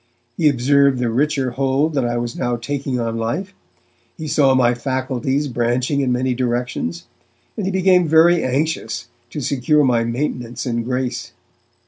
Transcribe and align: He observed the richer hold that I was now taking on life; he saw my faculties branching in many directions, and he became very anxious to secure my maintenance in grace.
He 0.35 0.49
observed 0.49 0.97
the 0.97 1.11
richer 1.11 1.51
hold 1.51 1.93
that 1.93 2.03
I 2.07 2.17
was 2.17 2.35
now 2.35 2.55
taking 2.55 2.99
on 2.99 3.17
life; 3.17 3.53
he 4.17 4.27
saw 4.27 4.55
my 4.55 4.73
faculties 4.73 5.47
branching 5.47 6.01
in 6.01 6.11
many 6.11 6.33
directions, 6.33 7.05
and 7.55 7.67
he 7.67 7.71
became 7.71 8.07
very 8.07 8.43
anxious 8.43 9.09
to 9.29 9.41
secure 9.41 9.83
my 9.83 10.03
maintenance 10.03 10.65
in 10.65 10.81
grace. 10.81 11.33